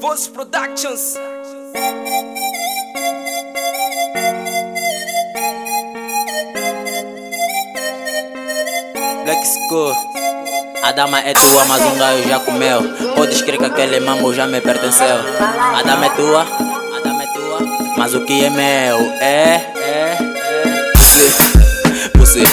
[0.00, 1.14] Voz Productions.
[9.24, 9.94] Black School.
[10.82, 12.82] A dama é tua, mas um gajo já comeu.
[13.16, 15.16] Podes crer que aquele mambo já me pertenceu.
[15.40, 17.58] A dama é tua, a dama é tua,
[17.96, 20.92] mas o que é meu é, é, é.
[20.96, 21.28] Você,
[22.14, 22.44] você,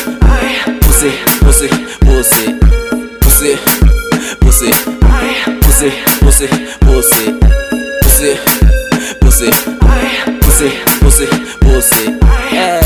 [0.87, 1.11] você,
[1.45, 1.69] você,
[2.03, 2.59] você,
[3.23, 3.59] você,
[4.41, 5.91] você,
[6.21, 6.49] você,
[6.81, 7.34] você,
[9.35, 9.49] você,
[10.45, 10.71] você,
[11.01, 11.27] você,
[11.61, 12.05] você,
[12.55, 12.79] é.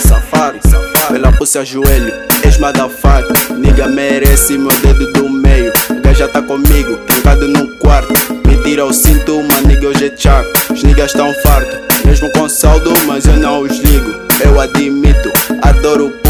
[0.00, 0.60] Safado,
[1.08, 5.72] pela puxa joelho, ex-motherfucker Nigga merece meu dedo do meio.
[6.04, 8.14] Gajo tá comigo, trancado no quarto.
[8.46, 10.48] Me tira o cinto, uma nigga hoje é chaco.
[10.72, 14.14] Os niggas tão fartos, mesmo com saldo Mas eu não os ligo,
[14.44, 16.27] eu admito Adoro o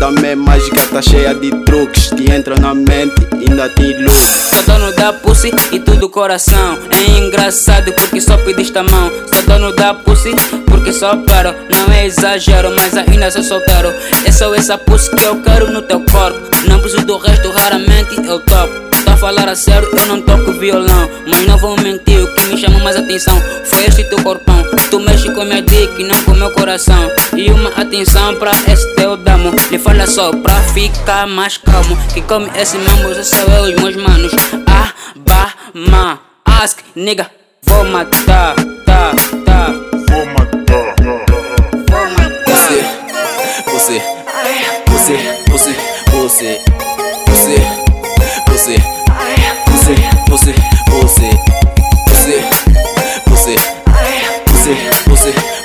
[0.00, 4.62] toda minha mágica tá cheia de truques Que entra na mente, ainda te ilude Sou
[4.62, 6.78] dono da pussy e tudo coração.
[6.90, 9.10] É engraçado porque só pediste a mão.
[9.32, 10.34] Sou dono da pussy
[10.66, 11.54] porque só paro.
[11.70, 13.92] Não é exagero, mas ainda sou solteiro.
[14.24, 16.38] É só essa pussy que eu quero no teu corpo.
[16.68, 18.90] Não preciso do resto, raramente eu topo.
[19.20, 21.10] Falar a sério, eu não toco violão.
[21.26, 24.64] Mas não vou mentir, o que me chama mais atenção foi este teu corpão.
[24.90, 27.10] Tu mexe com minha dick não com meu coração.
[27.36, 29.50] E uma atenção pra esse teu damo.
[29.70, 31.98] Lhe fala só pra ficar mais calmo.
[32.14, 34.32] Que come esse mambo, já sou eu os meus manos.
[34.66, 37.30] Ah, bah, ma, ask, nigga.
[37.64, 39.12] Vou matar, tá,
[39.44, 39.72] tá.
[40.08, 40.59] Vou matar.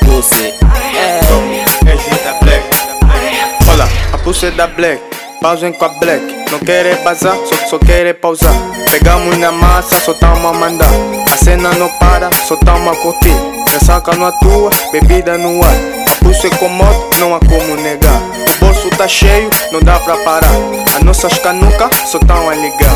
[0.06, 0.54] Você,
[0.96, 1.20] é.
[1.88, 3.72] É.
[3.72, 5.02] Olha, a pulsa é da Black,
[5.42, 6.24] pausem com a Black.
[6.52, 8.54] Não quer bazar, só, só quer pausar.
[8.90, 10.90] Pegamos na massa, só tamo a mandar.
[11.32, 13.36] A cena não para, só tamo a curtir.
[13.72, 15.76] Ressaca no tua, bebida no ar.
[16.10, 18.22] A pulsa é comodo, não há como negar.
[18.48, 20.56] O bolso tá cheio, não dá pra parar.
[20.96, 22.92] As nossas canucas só tão a ligar.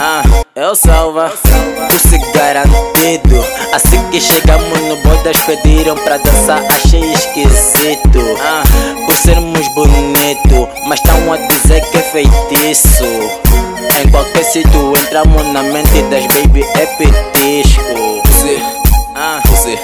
[0.00, 0.22] Ah,
[0.54, 3.44] eu salva, o garantido.
[3.72, 4.96] Assim que chegamos no
[5.28, 8.18] bodas pediram pra dançar, achei esquisito.
[8.40, 8.62] Ah,
[9.04, 13.04] por sermos bonito, mas tão a dizer que é feitiço.
[14.00, 18.22] Em qualquer sítio entramos na mente das baby é petisco.
[18.26, 18.58] Você,
[19.14, 19.78] ah, você.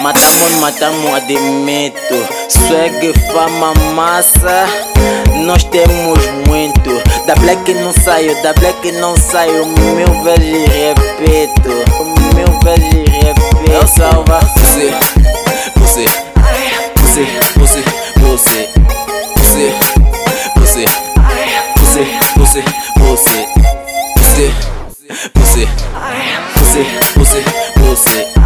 [0.00, 2.28] Matamos, matamos, admito.
[2.48, 4.66] Swag, fama, massa.
[5.44, 7.02] Nós temos muito.
[7.26, 9.66] Da black não saio, da black não saio.
[9.66, 11.68] Mil vezes repito.
[12.34, 13.37] Mil vezes repito.
[13.80, 14.40] Eu salva.
[14.56, 14.90] Você,
[15.76, 16.04] você,
[16.96, 17.24] você,
[17.56, 17.84] você,
[18.18, 18.66] você,
[19.38, 19.72] você,
[20.58, 20.84] você,
[21.76, 22.04] você,
[22.36, 22.64] você,
[23.06, 23.44] você,
[24.16, 24.48] você,
[25.36, 25.68] você,
[26.56, 26.84] você,
[27.14, 27.44] você,
[27.78, 28.37] você, é.